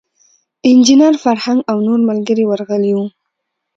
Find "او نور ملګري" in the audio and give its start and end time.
1.71-2.43